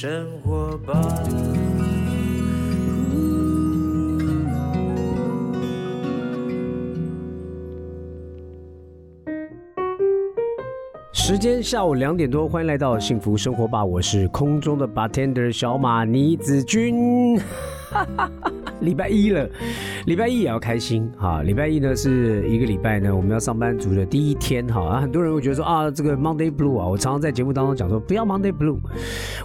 [0.00, 0.94] 生活吧。
[11.12, 17.36] 时间下午两点多，欢迎来到幸福生活吧，我是空中的 bartender 小马倪子君。
[18.80, 19.48] 礼拜一了，
[20.06, 21.42] 礼拜一也要开心哈。
[21.42, 24.80] 礼拜一呢是一个礼拜呢，我们要上班族的第一天哈。
[24.80, 28.78] 啊很多人会觉得说啊，这个 Monday Blue 啊，我常常在节目当中讲说，不要 Monday Blue，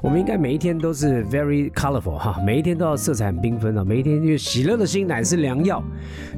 [0.01, 3.83] 我们应该每一天都是 very colorful 哈，每一天都要色彩很缤纷啊。
[3.83, 5.83] 每一天因为喜乐的心乃是良药，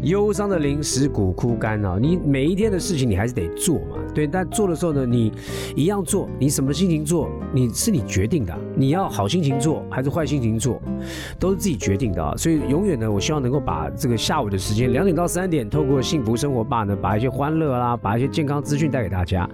[0.04, 1.98] 忧伤的灵使骨枯干啊。
[2.02, 4.26] 你每一天的事情你还是得做嘛，对。
[4.26, 5.32] 但做的时候呢，你
[5.76, 8.56] 一样做，你什么心情做，你是你决定的。
[8.76, 10.82] 你要好心情做还是坏心情做，
[11.40, 12.36] 都是自己决定的啊。
[12.36, 19.50] 所以永远呢，我希望能够把这个下午的时间两点到三点，透过幸福生活吧呢，把一些欢乐啦，把一些健康资讯带给大家。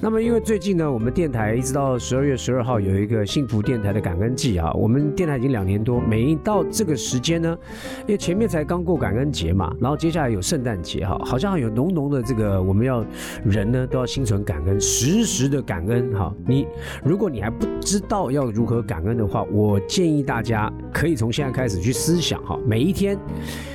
[0.00, 7.56] 那么因为最近呢，我们电台一直到十二月十二号有一个幸福电台的感恩季啊，我们电台已经两年多，每一到这个时间呢，
[8.02, 13.04] 因为前面才刚过感恩节嘛，然后接下来有圣诞节哈，好像有浓浓的这个我们要
[13.44, 16.34] 人呢都要心存感恩，时时的感恩哈。
[16.46, 16.66] 你
[17.04, 23.18] 如果你还不知道要如何感恩的话，我建议大家可以从现在开始去思想哈，每一天。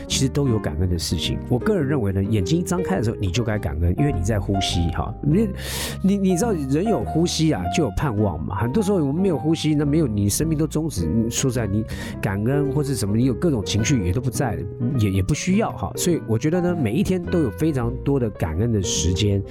[0.07, 1.39] 其实都有感恩的事情。
[1.47, 5.15] 我个人认为呢，眼睛一张开的时候，你就该感恩，因为你在呼吸哈。
[5.23, 5.47] 你
[6.03, 8.57] 你你知道，人有呼吸啊，就有盼望嘛。
[8.57, 11.07] 很多时候我们没有呼吸，那没有你生命都终止。
[11.29, 11.85] 说实在，你
[12.21, 14.61] 感恩或是什么，你有各种情绪也都不在了，
[14.99, 15.89] 也也不需要哈。
[15.95, 19.41] 所以我觉得呢，每一天都有非常多的感恩的时间。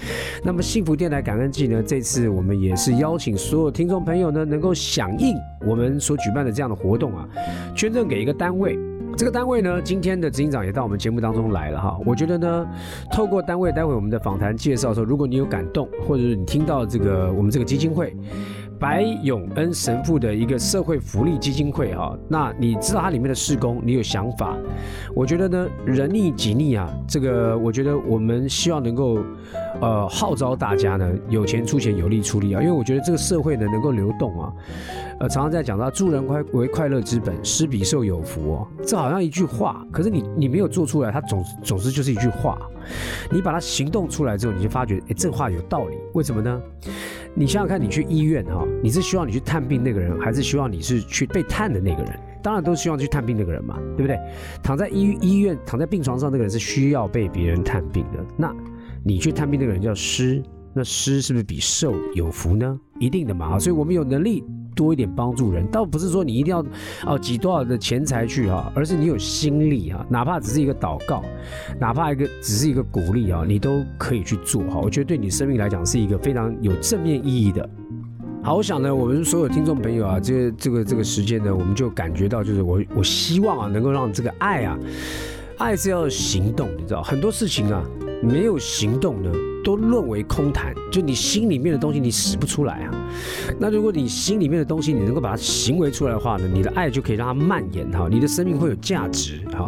[0.44, 5.34] 那么幸福电台感恩季呢，这次我们也是邀请所有听众朋友呢，能够响应
[5.66, 7.26] 我们所举办的这样的活动啊，
[7.74, 8.78] 捐赠给一个单位。
[9.16, 11.98] 这个单位呢，今天的执行长也到我们节目当中来了哈。
[12.06, 12.66] 我觉得呢，
[13.12, 18.16] 透过单位待会我们的访谈介绍的时候，如果你有感动，或者是你听到这个我们这个基金会
[18.80, 24.56] 白永恩神父的一个社会福利基金会哈，那你知道它里面的事工，你有想法，
[25.14, 29.18] 我觉得呢，人力己逆啊，这个我觉得我们希望能够。
[29.80, 32.60] 呃，号召大家呢，有钱出钱，有力出力啊！
[32.60, 34.52] 因为我觉得这个社会呢能够流动啊，
[35.20, 38.68] 呃，常常在讲到助人快为快乐之本，施比受有福哦。
[38.84, 42.58] 这好像一句话，可是你你没有做出来，它总总之就是一句话。
[43.30, 45.96] 你把它行动出来之后，你就发觉，哎，这话有道理。
[46.12, 46.60] 为什么呢？
[47.34, 52.18] 你想想看，你去医院哈，你是希望你去探病那个人，还是希望你是去被探的那个人？
[52.42, 54.18] 当然都希望去探病那个人嘛，对不对？
[54.62, 58.54] 躺在医医院躺在病床上那个人是需要被别人探病的，那。
[59.02, 60.42] 你去探病那个人叫师，
[60.72, 62.78] 那施是不是比受有福呢？
[62.98, 64.44] 一定的嘛，所以我们有能力
[64.74, 66.64] 多一点帮助人，倒不是说你一定要
[67.06, 71.22] 哦挤多少的钱财去哈，而是你有心力哈，哪怕只是一个祷告，
[71.78, 74.78] 哪怕一个只是一个鼓励啊，你都可以去做哈。
[74.78, 77.68] 我觉得对你生命来讲是一个非常有正面意义的。
[78.42, 84.78] 好，我想呢，我们所有听众朋友啊，这这个这个时间呢，我们就感觉到就是我我希望啊，能够让这个爱啊，
[85.58, 87.82] 爱是要行动，你知道很多事情啊。
[88.22, 89.32] 没有行动呢，
[89.64, 90.74] 都论为空谈。
[90.90, 92.94] 就你心里面的东西，你使不出来啊。
[93.58, 99.66] 那如果你心里面的东西，你能够把它行为出来的话呢，你的爱就可以让它蔓延哈，你的生命会有价值哈。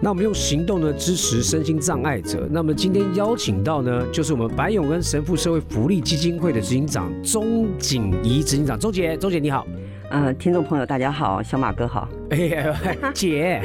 [0.00, 2.46] 那我们用行动呢支持身心障碍者。
[2.50, 9.66] 那么今天邀请到呢，就是我们白永恩神父社会福利基金会的执行长钟景怡执行长，钟姐，钟姐你好。
[10.10, 12.08] 嗯，听众朋友大家好，小马哥好。
[12.30, 12.76] 哎呀，
[13.12, 13.60] 姐，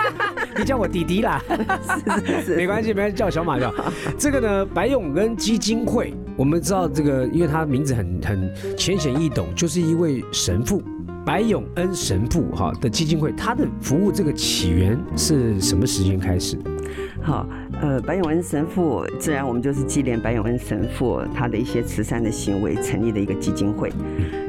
[0.56, 1.42] 你叫我弟弟啦，
[1.82, 3.72] 是是是，没关系，没关系，叫小马叫。
[4.18, 10.82] 这个呢，白永恩基金会，我们知道这个，因为他名字很很浅显易懂，就是一位神父，
[11.24, 16.58] 白永恩神父哈的基金会，他的服务这个起源是什么时间开始？
[17.22, 17.46] 好，
[17.80, 23.92] 呃，白永恩神父，自然我们就是纪念白永恩神父他的一些慈善的行为成立的一个基金会。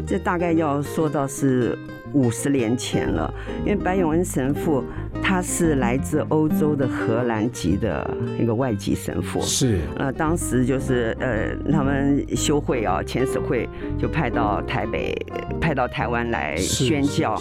[0.06, 1.78] 这大概要说到是
[2.12, 3.32] 五十年前了，
[3.64, 4.84] 因为白永恩神父。
[5.22, 9.80] 他是来自欧洲的荷兰籍的一个外籍神父，是。
[9.98, 15.16] 呃，当时就是呃，他们修会啊，前使会就派到台北，
[15.62, 17.40] 派到台湾来宣教，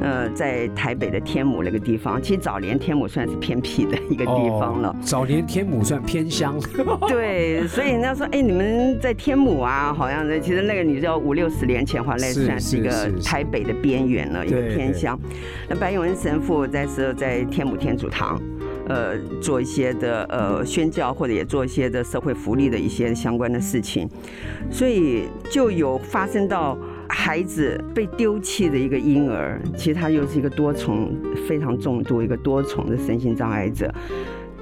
[0.00, 6.60] 呃，在台北的天母那个地方，其实早年天母算是偏僻的一个地方了，早年天母算偏乡，
[7.08, 15.18] 对，所以人家说哎，你们在天母啊，好像其实那个你知道五六十年前话，那算是一个台北的边缘了，一个偏乡。
[15.68, 17.40] 那白永恩神父在时候在。
[17.50, 18.40] 天母天主堂，
[18.86, 24.08] 呃，做一些的呃宣教，或者也做一些的社会福利的一些相关的事情，
[24.70, 26.78] 所以就有发生到
[27.08, 31.12] 孩子被丢弃的一个婴儿，其实他又是一个多重
[31.48, 33.92] 非常重度一个多重的身心障碍者，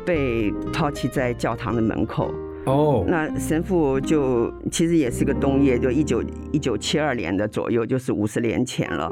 [0.06, 2.32] 被抛弃在教堂的门口。
[2.64, 6.22] 哦，那神父就其实也是个冬夜，就一九
[6.52, 9.10] 一九七二年的左右，就是五十年前了。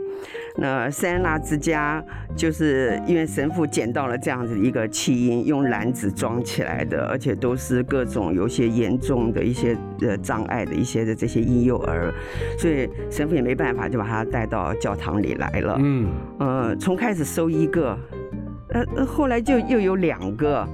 [0.59, 2.03] 那塞安娜之家
[2.35, 12.13] 就是因为神父捡到了这样子一个弃婴，用篮子装起来的，而且都是各种有些严重的一些呃障碍的一些的这些婴幼儿，
[12.59, 15.77] 所以神父也没办法，就把他带到教堂里来了。
[15.81, 16.09] 嗯，
[16.39, 17.99] 呃，从开始收一个，
[18.69, 20.69] 呃，后来就又有两个。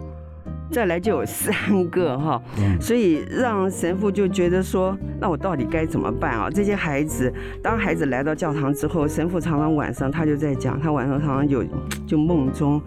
[0.72, 1.54] 再来就有三
[1.90, 2.42] 个哈，
[2.80, 6.48] 所以让神父就觉得说，那我到底该怎么办啊？
[6.48, 7.30] 这些孩子，
[7.62, 11.62] 当孩子来到教堂之后，神父常常晚上他就在讲，他晚上常常有
[12.06, 12.80] 就梦中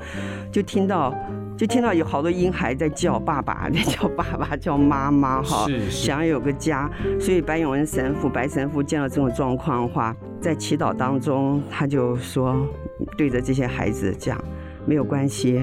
[0.51, 1.13] 就听到，
[1.55, 6.89] 就听到有好多婴孩在叫爸爸， 在叫爸爸，叫妈妈哈，想要有个家。
[7.19, 12.67] 所以白永恩神父，白神父见到这种状况的话，在祈祷当中，他就说，
[13.15, 14.43] 对着这些孩子讲，
[14.87, 15.61] 没有关系。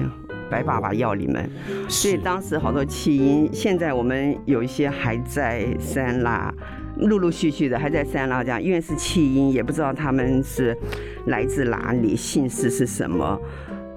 [0.53, 1.49] 白爸爸要你们，
[1.89, 6.53] 所以当时好多弃婴，现在我们有一些还在三拉，
[6.97, 10.77] 陆陆续续的还在三拉这样，因为是弃婴，也不知道他们是
[11.25, 13.39] 来自哪里，姓氏是什么。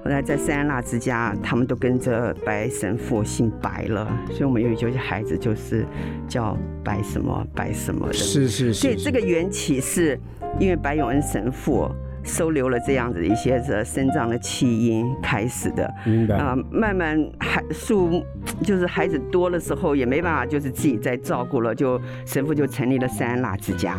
[0.03, 5.85] 后来在三拉之家，他们都跟着白神父姓白了，所以我们有有些孩子就是
[6.27, 8.15] 叫白什么白什么的。
[8.15, 8.75] 是是是。
[8.75, 10.19] 所以这个缘起是
[10.59, 11.91] 因为白永恩神父。
[12.27, 18.23] 收留了这样子一些这生长的弃婴开始的，明白啊，慢慢孩数
[18.63, 23.97] 就是孩子多了时候也没办法，就是自己再照顾了，就神父就成立了三拉之家。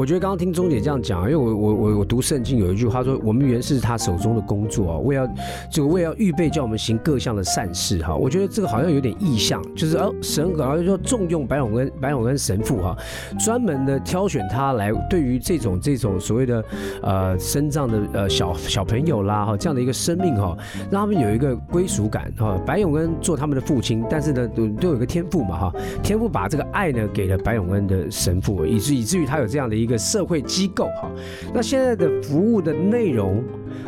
[0.00, 5.28] 我觉得刚刚听钟姐这样讲，因为我我我我读圣经有一句话说，我们原是他手中的工作啊，为要
[5.70, 8.16] 这个为要预备叫我们行各项的善事哈。
[8.16, 12.96] 我觉得这个好像有点意象，就是哦神好像说重用白永根白永根神父哈，
[13.38, 16.64] 专门的挑选他来对于这种这种所谓的
[17.02, 20.56] 呃身障的呃小小朋友啦哈这样的一个生命哈，
[20.90, 22.58] 让他们有一个归属感哈。
[22.64, 29.90] 白永恩做他们的父亲，但是呢都都有一个天赋嘛哈，天赋把这个爱呢给了白永恩的神父，以至以至于他有这样的一个。
[29.90, 31.10] 一个社会机构哈，
[31.52, 33.42] 那现在的服务的内容，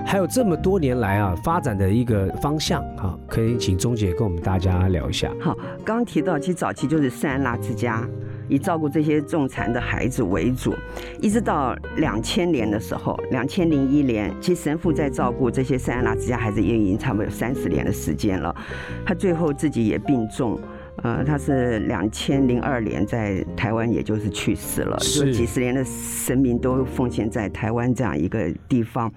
[0.04, 5.32] 还有这么多年来啊发展的一个方向哈，可以请钟姐跟我们大家聊一下。
[5.40, 8.04] 好，刚提到其实早期就是塞安娜之家，
[8.48, 10.74] 以照顾这些重残的孩子为主，
[11.20, 18.52] 一直到两千年的时候，两千零一年，其实神父在照顾这些塞安娜之家孩子也已经差不多有三十年的时间了，
[19.06, 20.58] 他最后自己也病重。
[20.96, 29.10] 呃，他是两千零二年在台湾，也就是去世了，就几十年的生命都奉献在台湾这样一个地方。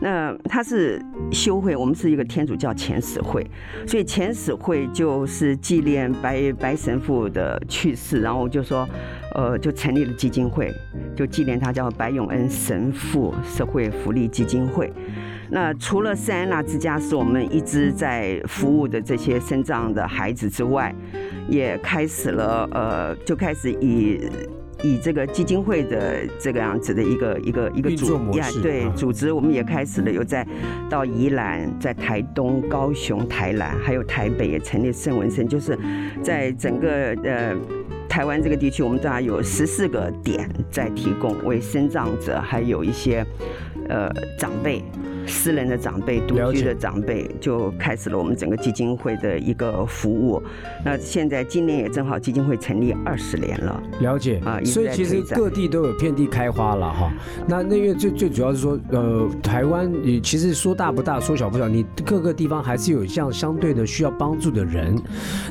[0.00, 3.48] 那他是修会，我们是一个天主教前使会，
[3.86, 8.86] 所以前使会就是纪念白白神父的去世，然后就说，
[9.34, 10.72] 呃，就成立了基金会，
[11.16, 14.92] 就纪念他，叫白永恩神父社会福利基金会。
[15.50, 20.94] 那除了圣安娜之家是我们一直在服务的这些身障的孩子之外，
[21.48, 24.18] 也开始了呃，就开始以
[24.82, 30.46] 以这个基金会的这个样子的一个一个一个组呀，对组织，我们也开始了有在
[30.88, 35.78] 到宜兰、在台东、高雄、台南，还有台北也成立圣文森，就是
[36.22, 37.54] 在整个呃
[38.12, 43.24] 台湾这个地区，我们大概有十四个点在提供为身障者，还有一些
[43.88, 44.84] 呃长辈。
[45.26, 50.42] 私人的长辈、独居的长辈，就开始了我们整个基金会的一个服务。
[50.84, 53.82] 那现在今年也正好基金会成立二十年了。
[54.00, 57.12] 了解啊，所以其实各地都有遍地开花了哈。
[57.46, 64.94] 那那因为最最主要是说，呃，台湾你其实说大不大，说小不小，你各个地方还是有这样相对的需要帮助的人。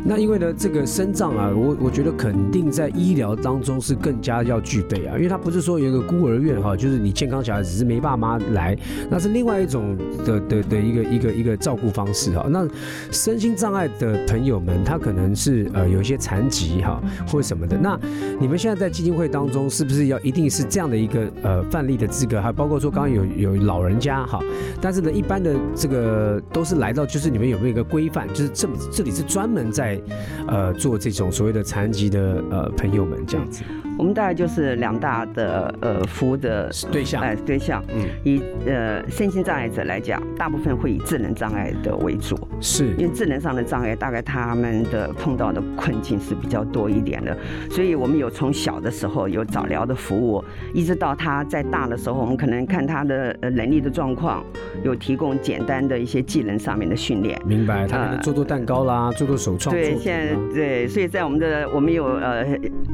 [0.04, 8.78] 那因为呢，这个生障啊，我我觉得肯定在医疗当中是更加要具备啊，因为他不是说有一个孤儿院哈，就是你健康小孩只是没爸妈来，
[9.10, 9.61] 那是另外。
[9.62, 12.68] 一种的的的一个一个一个照顾方式哈，那
[13.12, 18.00] 身心障碍的朋友们，他可能是呃有一些残疾哈或者什么的，那
[18.40, 22.42] 你们现在在基金会当中是不是要一定是这样的一个呃范例的资格？
[22.42, 23.26] 还包括说刚刚有
[23.56, 24.40] 有老人家哈，
[24.82, 28.28] 但是呢一般的这个都是来到就是你们有没有一个规范？
[28.30, 30.02] 就是这这里是专门在
[30.48, 33.64] 呃做这种所谓的残疾的呃朋友们这样子。
[34.02, 47.38] 我们大概就是两大的呃服务的对象，哎对象，嗯，以呃身心障碍者来讲，大部分会以智能障碍的为主，是因为智能上的障碍，大概他们的碰到的困境是比较多一点的，
[47.70, 50.44] 所以我们有从小的时候有早疗的服务，
[50.74, 54.44] 一直到他在大的时候，我们可能看他的呃能力的状况，
[54.84, 57.40] 有提供简单的一些技能上面的训练。
[57.46, 59.76] 明白，他可能做做蛋糕啦，做做手创。
[59.76, 62.44] 对，现在对，所以在我们的我们有呃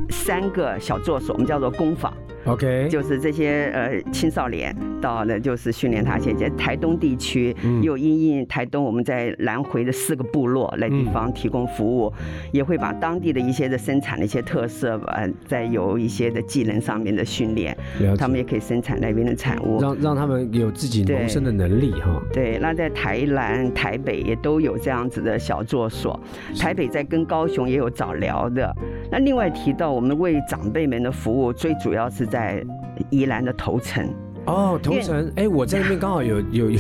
[0.10, 0.97] 三个小。
[1.00, 2.14] 作所，我们叫做工坊，
[2.48, 6.18] OK，就是这些呃青少年到了就是训练他。
[6.18, 12.12] 现在台东地区又因应台东，我们在南回的四个部落那地方提供服务，
[12.52, 17.78] 也会把当地的一些的生产的一些特色，呃，再有一些的技能上面的训练，
[18.18, 22.22] 他们也可以生产那边的产物，让让他们有自己谋生的能力哈。
[22.32, 26.20] 对，那在台南、台北也都有这样子的小作所，
[26.58, 28.74] 台北在跟高雄也有早疗的。
[29.12, 32.64] 那另外提到我们为长辈们的服务，最主要是在在
[33.10, 34.14] 宜兰的头城。
[34.48, 36.80] 哦，头城，哎，我在那边刚好有有有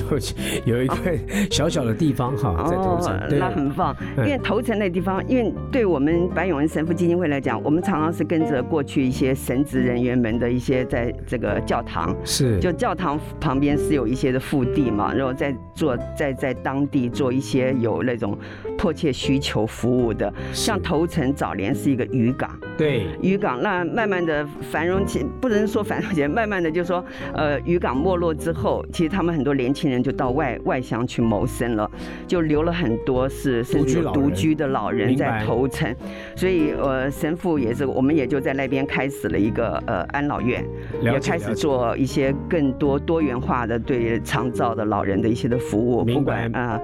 [0.66, 1.14] 有一块
[1.52, 3.96] 小小的地方哈，在头城，那很棒。
[4.20, 18.38] 因为头城那地方，因为对我们白永恩神父基金会来讲，我们常常是跟着过去一些神职人员们的一些在这个教堂，是，就教堂旁边是有一些的腹地嘛，然后在做在在当地做一些有那种
[18.78, 27.57] 迫切需求服务的，像头城早年是一个渔港，对，渔港，那慢慢的繁荣起，不能说繁荣起来，慢慢的就说呃。
[27.66, 31.90] 渔港没落之后，其实他们很多年轻人就到外外乡去谋生了，
[32.28, 35.94] 就留了很多是甚至独居的老人在头城，
[36.36, 40.64] 所以呃神父也是，我们也就在那边开始了一个呃安老院，
[41.02, 46.80] 也开始做一些更多多元化的对长照的老人的一些的服务，不管啊。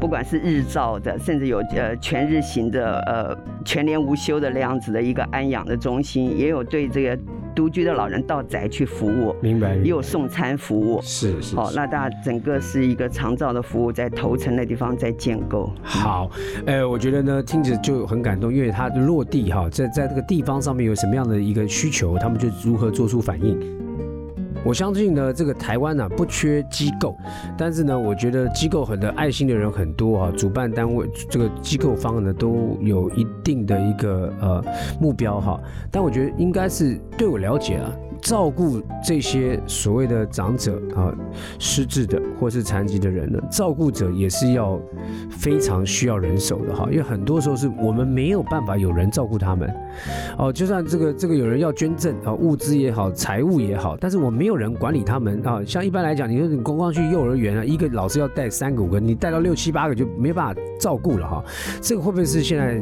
[0.00, 7.16] 不管是日照的，甚至有呃全日型的呃全年无休的那样子的一个安养的中心，也有对这个
[7.54, 9.76] 独居的老人到宅去服务，明白？
[9.76, 11.54] 也有送餐服务，是是。
[11.54, 15.72] 好，那大家整个是一个长照的服务，在头城的地方在建构。
[15.82, 16.30] 好，
[16.66, 23.58] 呃，我觉得呢听着就很感动，因为它落地哈，在在这个地方上面有什么样的一个需求，他们就如何做出反应。
[24.64, 27.16] 我相信呢，这个台湾呢不缺机构，
[27.58, 34.64] 但是呢，我觉得机构很多爱心的人很多啊，主办单位这个机构方呢都有一定的一个呃
[35.00, 37.90] 目标哈，但我觉得应该是对我了解啊。
[38.22, 41.12] 照顾这些所谓的长者啊，
[41.58, 44.80] 失智的或是残疾的人呢，照顾者也是要
[45.28, 49.68] 非常需要人手的哈，因为很多时候是我们没有办法有人照顾他们，
[50.38, 55.60] 哦，就算这个这个有人要捐赠啊，物资也好，财物也好，但是我没有人管理他们啊。
[55.66, 61.44] 像一般来讲，你说你光光去幼儿园啊，一个老师要带三个五个，你带到六七八个就没办法照顾了哈。
[61.80, 62.80] 这个会不会是现在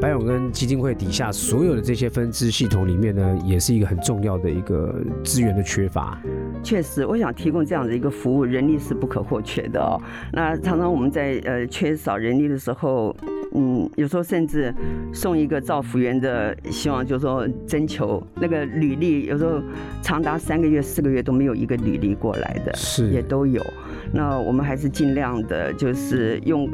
[0.00, 4.94] 白永根基金会底下所有的这些分支系统里面呢，也是一个很重要的一个
[5.24, 6.20] 资源的缺乏，
[6.62, 9.96] 确实，我想提供这样的一个服务，人力是不可或缺的哦。
[10.32, 13.16] 那常常我们在呃缺少人力的时候，
[13.54, 14.74] 嗯，有时候甚至
[15.12, 19.62] 送一个造福员的，希望就是说征求那个履历，有时候
[20.02, 23.64] 长达三个月、四个月都没有一个履历过来的，是也都有。
[24.12, 26.68] 那我们还是尽量的，就是用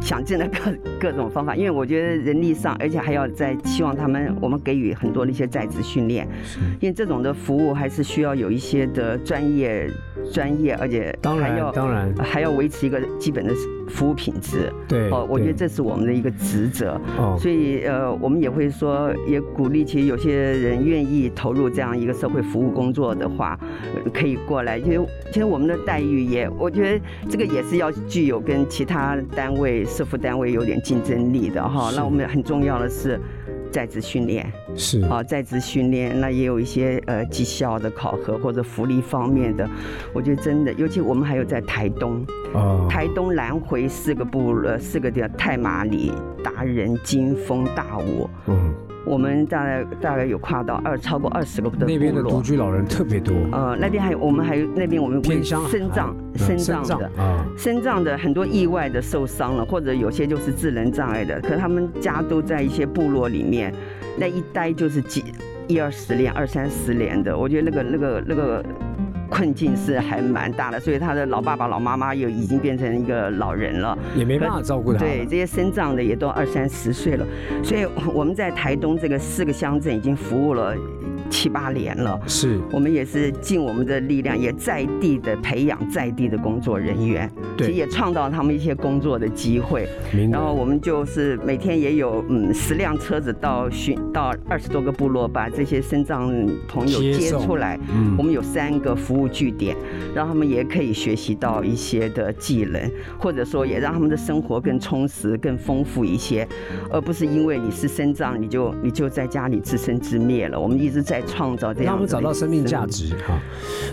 [0.00, 6.26] 想尽了各各种方法，因为我觉得人力上，而且还要在希望他们，我们给予很多的一些在职训练，
[6.80, 9.88] 因为这种的服务还是需要有一些的专业。
[10.32, 13.54] 专业，而且当然当然还要维持一个基本的
[13.88, 14.70] 服务品质。
[14.86, 17.00] 对，哦，我觉得这是我们的一个职责。
[17.16, 23.58] 哦，所以呃，我们也会说，也鼓励其实有些人愿意投入这样一个社会服务工作的话，
[24.12, 24.76] 可以过来。
[24.76, 31.90] 因为其实我们的待遇也，我觉得这个也是要具有跟其他单位、社服单位有点竞争力的哈。
[31.96, 33.20] 那我们很重要的是。
[33.70, 39.68] 在职训练是啊，在职训练那也有一些呃绩效的考核或者福利方面的，
[40.14, 46.10] 我觉得真的，尤其我们还有在台东啊，台东南回四个部呃四个地方，太马里、
[46.42, 48.74] 达人、金峰、大武，嗯。
[49.04, 53.34] 我们大概大概有跨到二超过二十个的那边的独居老人特别多。
[53.52, 63.72] 呃，那边还有我们还有那边我们偏乡身障身障的啊，身障的很多意外的受伤了，或者有些就是智能障碍的，可他们家都在一些部落里面，
[64.18, 65.24] 那一待就是几
[65.66, 68.64] 一二十年、二三十年的，我觉得那个那个那个。
[69.28, 74.98] 困境是还蛮大的，所以他的老爸爸、老妈妈又已经变成一个老人了，也没办法照顾他。
[74.98, 77.26] 对，这些身障的也都二三十岁了，
[77.62, 80.74] 所以我们在台东这个四个乡镇已经服务了。
[81.28, 89.88] 七八年了，是我们也是尽我们的力量，也在地的培养在地的工作人员，其实也创造他们一些工作的机会。
[90.30, 96.30] 然后我们就是每天也有嗯十辆车子到巡到二十多个部落，把这些身障
[96.66, 97.78] 朋友接出来。
[97.94, 99.76] 嗯，我们有三个服务据点，
[100.14, 106.46] 让他们也可以学习到一些的技能，或者说也让他们的生活更充实、更丰富一些，
[106.90, 110.58] 而不是因为你是身障，你就你就在家里自生自灭了。
[110.58, 111.17] 我们一直在。
[111.18, 113.40] 来创造这样，让他们找到生命价值哈。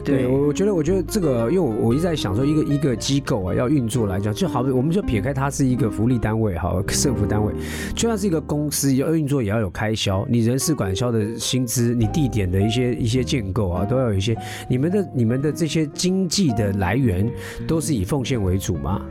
[0.03, 7.53] 对我，我觉得，我觉得这个，因为我我一直在想说，一个一个机构啊，要运作来讲，就好比，我们就撇开它是一个福利单位哈，社福单位，
[7.95, 14.37] 就算是一个公司要运作，也要有开销，你人事管销的薪资，你地点的一些一些建构啊，都要有一些，
[14.69, 17.29] 你们的你们的这些经济的来源，
[17.67, 19.01] 都是以奉献为主吗？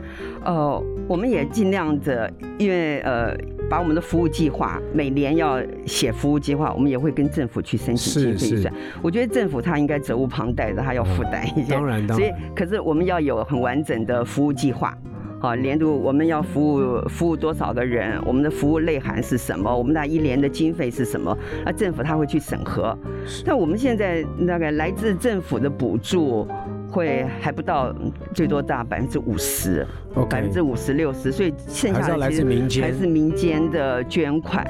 [0.45, 3.35] 呃，我们也尽量的，因为呃。
[3.67, 8.71] 把我们的服务计划每年要写服务计划，我们也会跟政府去申请经费预算。
[9.01, 11.73] 我觉得政府他应该责无旁贷的，他要负担一些。
[11.73, 14.95] 当然，所以可是我们要有很完整的服务计划。
[15.39, 18.21] 好，年度我们要服务服务多少个人？
[18.23, 19.75] 我们的服务内涵是什么？
[19.75, 21.35] 我们那一年的经费是什么？
[21.65, 22.95] 那政府他会去审核。
[23.43, 26.47] 但我们现在大概来自政府的补助。
[26.95, 27.93] 会还不到，
[28.33, 29.85] 最多大百分之五十，
[30.29, 34.65] 百分之五十六十，所以剩下的其实还是民间的捐款，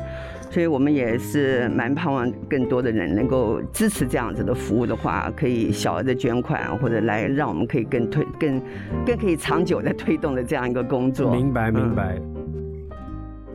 [0.49, 8.59] 所以我们也是蛮盼望更多的人能够支持这样子的服务的话，可以小额的捐款，或者来让我们可以更推更
[9.05, 11.31] 更可以长久的推动的这样一个工作。
[11.35, 12.19] 明白，明白。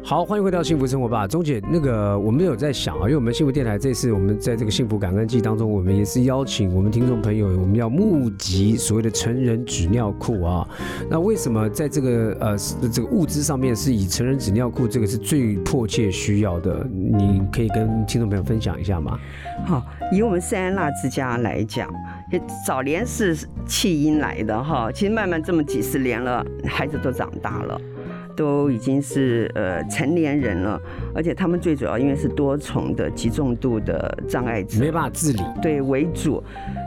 [0.03, 1.63] 好，欢迎回到幸福生活吧，钟姐。
[1.71, 10.67] 那个我们有在想啊，因为我们幸福电台这次我们在这个幸福感恩季当中，我们也是邀请我们听众朋友，我们要募集所谓的成人纸尿裤啊。
[11.09, 12.57] 那为什么在这个呃
[12.91, 16.85] 这个物资上面是以成人纸尿裤这个是最迫切需要的？
[16.91, 19.17] 你可以跟听众朋友分享一下吗？
[19.65, 21.89] 好，以我们圣安娜之家来讲，
[22.67, 27.81] 早年是弃婴来的哈，其实慢慢这么几十年了，孩子都长大了。
[28.41, 30.81] 都已经是呃成年人了，
[31.15, 36.43] 而且他们最主要因为是多重的极重度的障碍者，没办法自理，对为主，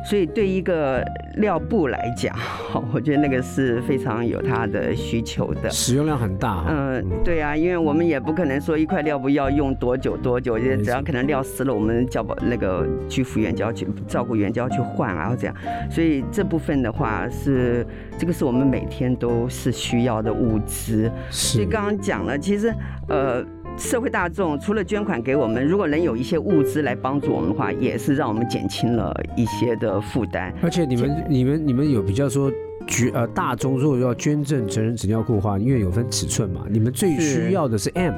[0.10, 1.04] 所以对一个
[1.38, 2.36] 尿布来讲，
[2.94, 6.66] 我觉得那个是非常有它的需求的，使用量很大。
[6.70, 15.56] 嗯，对啊，因为我们也不可能说一块尿布要用多久多久，就只要可能尿湿了，我们叫保那个居服员就要去照顾员就要去换，然后这样，
[15.90, 17.86] 所以这部分的话是
[18.18, 21.12] 这个是我们每天都是需要的物资。
[21.30, 22.74] 所以刚刚讲了，其实
[23.08, 23.44] 呃，
[23.78, 30.54] 社会大众除了捐款给我们，如果能有一些物资来帮助我们的话，也是让我们减轻了一些的负担。
[30.62, 32.52] 而且你们、你们、你们有比较说
[32.88, 38.14] 捐呃大众如果要捐赠成人纸尿裤的话，因为有分尺寸嘛，你们最需要的是 M。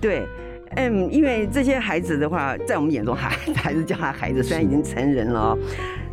[0.00, 0.26] 对
[0.76, 5.56] M，因为这些孩子的话，在我们眼中还还是叫他孩子，虽然已经成人了。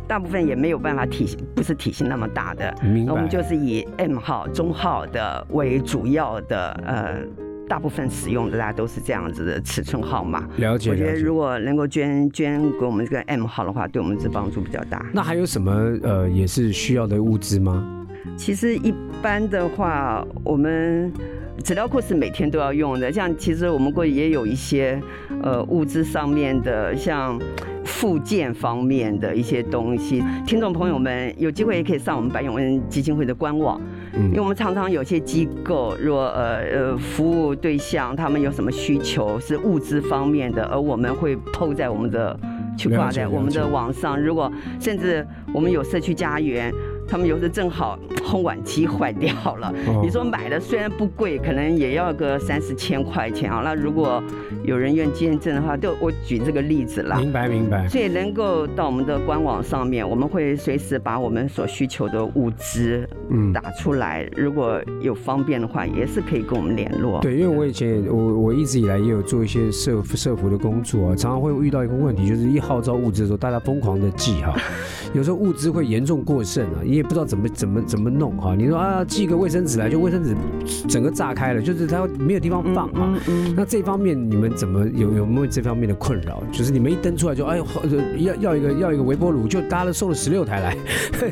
[0.06, 2.74] 大部分也没有办法体型不是体型那么大的，
[3.08, 7.20] 我们就是以 M 号中号的为主要的，呃，
[7.68, 10.48] 大部分使用的大家都是这样子的尺寸号码。
[10.56, 10.90] 了解。
[10.90, 15.04] 我觉得如果能够捐捐给我们这个 M 号的话，对我们是帮助比较大。
[15.12, 15.72] 那还有什么
[16.02, 18.06] 呃也是需要的物资吗？
[18.36, 21.12] 其实一般的话，我们
[21.62, 23.12] 纸尿裤是每天都要用的。
[23.12, 25.00] 像其实我们过去也有一些
[25.42, 27.40] 呃物资上面的，像。
[27.86, 33.80] 附件方面的一些东西，听众朋友们有机会也可以上我们白永恩基金会的官网，
[34.16, 42.38] 因为我们常常有些机构，若呃呃服务对象他们有什么需求是物资方面的，而我们会抛在我们的
[42.76, 44.50] 去挂在我们的网上，如果
[44.80, 46.72] 甚至我们有社区家园。
[47.06, 53.60] 他们有时正好烘碗机坏掉了，你说买的虽然不贵，可能也要个三四千块钱啊。
[53.64, 54.22] 那如果
[54.64, 57.18] 有人愿捐赠的话，就我举这个例子啦。
[57.18, 57.86] 明白明白。
[57.88, 64.28] 所以能够到我们的官网上面，我们会随时把我们所需求的物资嗯打出来。
[64.36, 67.20] 如果有方便的话，也是可以跟我们联络。
[67.20, 74.54] 对，因为我以前我我一直以来也有做一些社社服的工作啊，常常会遇到一个问题，就是一号召物资的时候，大家疯狂的寄哈，
[75.14, 76.80] 有时候物资会严重过剩啊。
[76.94, 78.54] 你也不知道怎么怎么怎么弄哈？
[78.56, 80.32] 你说啊，寄个卫生纸来，就卫生纸
[80.88, 83.12] 整个炸开了，就是它没有地方放哈。
[83.56, 86.40] 那这方面你们怎么有有没有这方面的困扰？
[86.52, 87.66] 就是你们一登出来就哎呦，
[88.18, 90.76] 要要一个要一个微波炉，就大家都送了十六台来。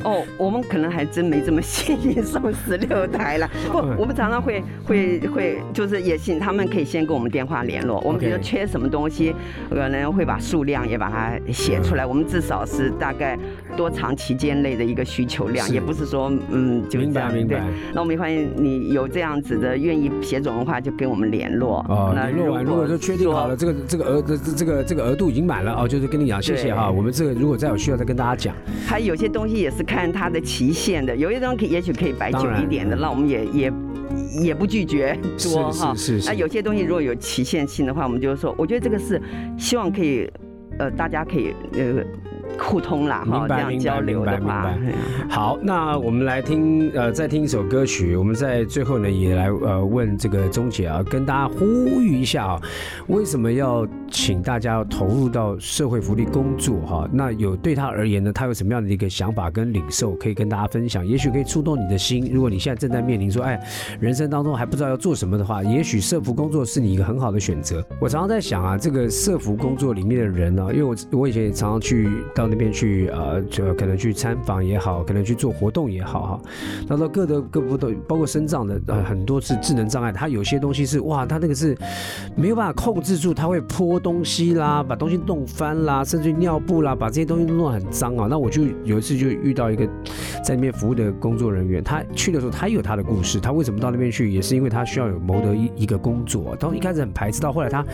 [0.02, 3.48] 哦，我们可能还真没这么幸运送十六台了。
[3.70, 8.00] 不， 我们常常会会会就是也请他们可以先跟我们电话联络。
[8.00, 9.32] 我们比如缺什么东西，
[9.70, 12.04] 可能会把数量也把它写出来。
[12.04, 13.38] 我们至少是大概
[13.76, 15.92] 多长期间内的一个需求量，也不。
[15.92, 17.60] 是说嗯，就这样对。
[17.92, 21.84] 那我们欢迎你有这样子的愿意写种的话，就跟我们联络。
[21.86, 26.90] 哦，联络完如果说确定好了，这个这个额这这个这个额度已经满了哦，就是跟你讲谢谢哈。
[26.90, 28.56] 我们这个如果再有需要再跟大家讲。
[28.86, 33.72] 还有些东西也是看它的期限的，有些东西也许可以摆久一点的，那我们也也
[34.42, 35.94] 也不拒绝多哈。
[35.94, 36.26] 是是。
[36.26, 39.20] 那有些东西如果有期限性的话，我们就是说，我觉得这个是
[39.58, 40.28] 希望可以。
[40.78, 42.02] 呃，大家可以呃
[42.58, 44.74] 互通啦，哈，这样交流的话。
[45.28, 48.16] 好，那我们来听呃，再听一首歌曲。
[48.16, 51.64] 我们在最后呢，也来呃问这个钟姐啊，跟大家呼
[52.00, 52.60] 吁一下啊，
[53.08, 57.08] 为什么要请大家投入到社会福利工作哈？
[57.12, 61.06] 那有对他而言呢，他有什么样的一个想法跟领受，可以跟大家分享？
[61.06, 62.30] 也许可以触动你的心。
[62.32, 63.58] 如果你现在正在面临说，哎，
[63.98, 67.84] 人生当中还不知道要做什么的话，也许社福工作是你一个很好的选择。
[67.98, 72.41] 我常常在想啊，这个社福工作里面的人呢，因为我我以前也常常去到。
[72.42, 76.40] 到那边去呃，就可能去参访也好，可能去做活动也好哈。
[76.88, 81.76] 那到各的各部都包括身障的呃，很多是智能障碍，他有些东西是哇，他那个是
[82.34, 88.26] 没有办法控制住，他会泼东西啦，把东西弄翻啦，甚至尿布啦，把这些东西弄得很脏啊。
[88.28, 89.86] 那我就有一次就遇到一个
[90.42, 96.56] 在那边服务的工作人员，他去的时候他有他的故事，他为什么到那边去，也是因为他需要有谋得一一个工作。
[96.58, 97.86] 当一开始很排斥，到后来他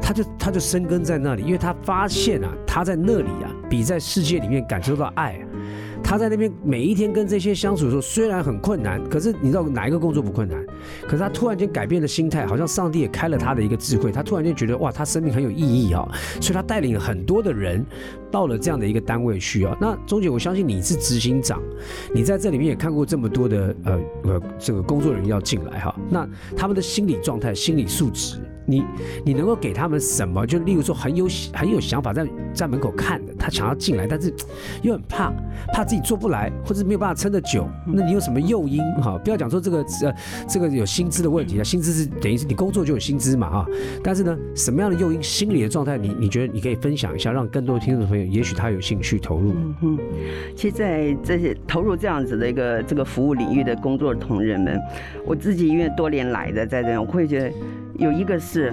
[0.00, 3.80] 他就他就生根在那里，因为他发现啊，他在那里啊比。
[3.90, 5.36] 在世界里面感受到爱，
[6.02, 10.64] 他在那边每一天跟这些相处的时候，虽然很困难，可是你知道哪一个工作不困难？
[11.02, 16.06] 可是他突然间改变了心态，好像上帝也开了他的一个智慧，他突然间觉得哇，他生命很有意义啊！
[16.40, 17.84] 所以他带领了很多的人
[18.30, 19.76] 到了这样的一个单位去啊。
[19.80, 21.62] 那钟姐，我相信你是执行长，
[22.12, 28.38] 你在这里面也看过这么多的呃呃这个工作人员要进来哈，那他们的心理状态、心理素质。
[28.66, 28.84] 你
[29.24, 30.46] 你能够给他们什么？
[30.46, 34.32] 就例如说很有很有想法，在在门口看的，他想要进来，但是
[34.82, 35.32] 又很怕，
[35.72, 37.68] 怕自己做不来，或者没有办法撑得久。
[37.84, 38.80] 那你有什么诱因？
[39.02, 40.14] 哈，不要讲说这个呃
[40.48, 43.66] 这个有薪资的问题啊，薪资是等于是你工作就有薪资嘛哈。
[44.04, 49.52] 但是呢，什么样的诱因，心理的状态，你你觉得你可以分享一下，让更多的听众朋友，也许他有兴趣投入。
[49.52, 49.98] 嗯哼，
[50.54, 54.80] 其实，在这些投入这样子的一个这个服务领域的工作的同仁们，
[55.26, 57.52] 我自己因为多年来的在这，我会觉得。
[57.96, 58.72] 有一个是，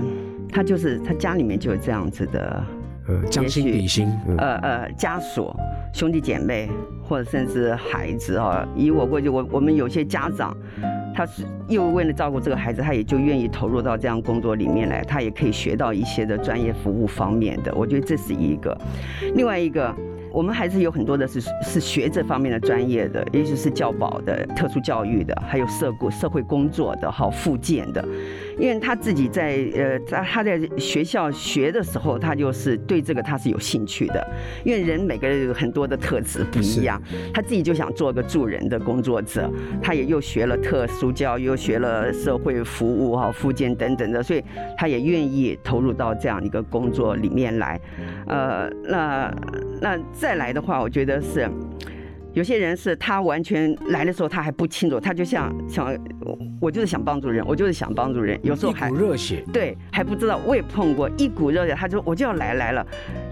[0.53, 2.63] 他就是他家里面就有这样子的，
[3.08, 5.54] 呃，将心比心，呃呃，家属、
[5.93, 6.70] 兄弟姐妹
[7.02, 10.56] 或者甚至孩子啊，以我过去，我我们有些家长，
[11.15, 18.78] 他是又为了照顾这个孩子，他也就愿意投入到这样工作里面来，他也可以学到一些的专业服务方面的，我觉得这是一个，
[19.36, 19.96] 另外一个。
[20.30, 28.06] 我们还是有很多的是是学这方面的专业的，也许是教保的、特殊教育的，还有社工、社会工作的、好复健的。
[28.58, 34.28] 因为他自己在呃在他在学校学的时候，他就是对这个他是有兴趣的。
[34.63, 37.02] 因为人每个人有很多的特质不一样，
[37.34, 39.52] 他自己就想做个助人的工作者。
[39.82, 44.43] 他也又学了特殊教育，又学了社会服务、哈附件等等的，所以
[44.76, 47.80] 他也愿意投入到这样一个工作里面来。
[48.28, 49.34] 呃，那
[49.82, 49.98] 那。
[50.13, 51.48] 再来的话，我觉得是
[52.38, 55.91] 有些人是他完全来的时候他还不清楚，他就像想
[56.62, 62.86] 我就是想帮助人，我就是想帮助人，有时候还热血，对还不知道，我也碰过一股热血，他就我就要来来了。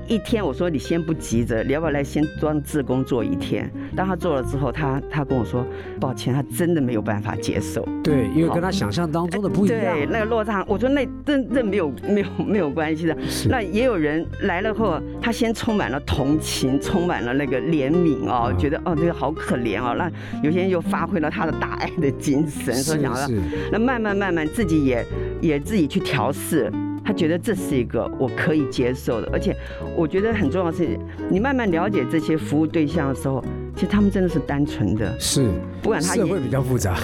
[0.07, 3.71] 一天，我说你先不急着，你要不要来先装自工做一天？
[3.95, 5.65] 当他做了之后，他他跟我说，
[5.99, 7.87] 抱歉，他真的没有办法接受。
[8.03, 9.79] 对，因为跟他想象当中的不一样。
[9.79, 13.17] 对，那个落差，我说那这这没有没有没有关系的。
[13.49, 19.95] 那也有人来了后，他先充满了同情，充满了那个怜悯哦，觉得哦这个好可怜哦。
[19.97, 20.11] 那
[20.43, 23.27] 有些人就发挥了他的大爱的精神，说想要
[23.71, 25.05] 那慢慢慢慢自己也
[25.41, 26.71] 也自己去调试。
[27.05, 29.55] 他觉得这是一个我可以接受的，而且
[29.95, 30.97] 我觉得很重要的是，
[31.29, 33.43] 你慢慢了解这些服务对象的时候。
[33.75, 35.49] 其实他们真的是单纯的，是
[35.85, 36.95] 不管他社会比较复杂，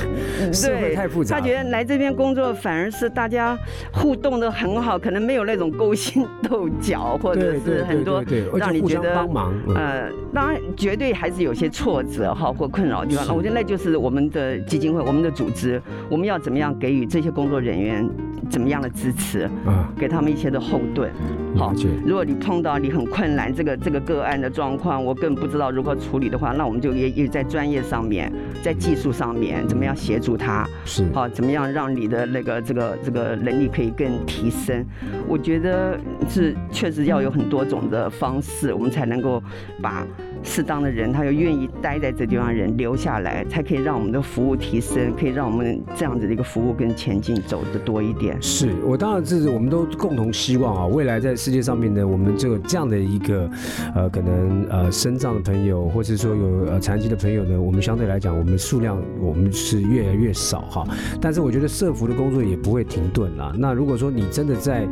[0.51, 1.39] 社会太复杂。
[1.39, 3.55] 他觉得来这边工作反而是大家
[3.93, 8.23] 互动的很好，可能没有那种勾心斗角，或者是很多
[8.55, 9.53] 让你觉得帮忙。
[9.75, 13.35] 呃，当然绝对还是有些挫折哈或困扰的地方。
[13.35, 18.09] 我觉得那就是我们的基金会，我们的组织，我们要怎么样给予这些工作人员
[18.49, 19.47] 怎么样的支持，
[19.95, 21.11] 给他们一些的后盾。
[21.55, 21.71] 好，
[22.03, 28.31] 如果你碰到你很困难这个这个个案的状况，我更不知道如何处理的话，那我们就也也在专业上面，
[28.63, 34.85] 在技术上面怎么样协助他，是好怎么样让你的那个这个这个能力可以更提升？
[35.27, 39.41] 我觉得是确实要有很多种的方式，我们才能够
[39.81, 40.05] 把。
[40.43, 48.35] 适当的人，他又愿意待在这地方，人留下来，才可以让我们的服务提升，可以让我们这样子的一个服务跟前进走的多一点。
[48.41, 53.49] 是我当然这是我们都共同希望啊，未来在世界上面呢，我们就有这样的一个
[53.93, 60.87] 呃，可能呃，身障的朋友，或者说有呃残疾的朋友呢，我们相对来讲，我们数量我们是越来越少哈。
[61.21, 63.53] 但是我觉得社服的工作也不会停顿啦。
[63.57, 64.87] 那如果说你真的在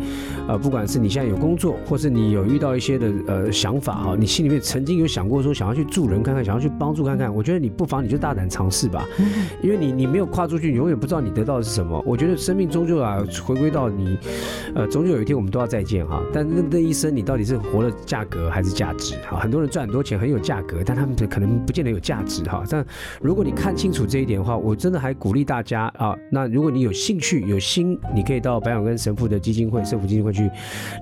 [0.48, 5.39] 呃，不管是你现在有工作，或是你有遇到一些的呃想法哈，你心里面曾经有想过。
[5.40, 9.06] 者说想要去助人看看，想要去帮助看看，我觉得你不妨你就大胆尝试吧，
[9.62, 12.02] 因为你你没有跨出去，你永远不知道你得到的是什么。
[12.06, 14.18] 我觉得生命终究啊，回归到你，
[14.76, 16.22] 呃，终究有一天我们都要再见哈。
[16.34, 19.16] 但那那一生你到底是活了价格还是价值？
[19.30, 22.64] 哈，很多人赚很多钱很有价格，但他们可能不见得有价值哈。
[22.70, 22.86] 但
[23.22, 30.50] 如果你看清楚这一点的话，我真的还鼓励大家啊，那如果你有兴趣有心，你可以到白永根神父的基金会、社福基金会去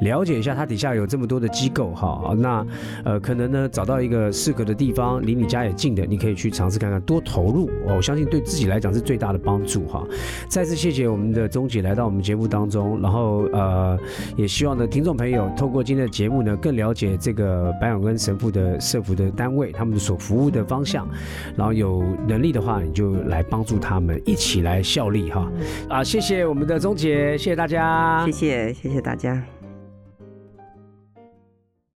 [0.02, 2.34] 了解一下，他底下有这么多的机构哈。
[2.38, 2.66] 那
[3.04, 7.96] 呃，可能呢找到一个适合的地方，离你家也近的，你可以去尝试看看，多投入哦。
[7.96, 10.06] 我相信对自己来讲是最大的帮助哈。
[10.48, 13.98] 再次谢谢我们的钟姐来到我们节目当中，然后呃，
[14.36, 21.08] 也希望呢听众朋友透过今天的节目呢，更了解这个白永根神父的社福的单位，他们所服务的方向，
[21.56, 25.52] 然后有能力的话，你就来帮助他们，一起来效力哈。
[25.90, 29.57] 啊，谢谢我们的钟姐，谢谢大家，谢谢谢谢大家。